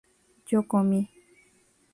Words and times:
yo 0.49 0.59
comí 0.71 0.99